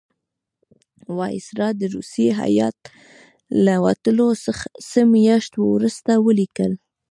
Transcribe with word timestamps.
وایسرا 1.17 1.69
د 1.79 1.81
روسی 1.95 2.27
هیات 2.41 2.77
له 3.65 3.75
وتلو 3.85 4.29
څه 4.89 4.99
میاشت 5.13 5.51
وروسته 5.57 6.11
ولیکل. 6.25 6.71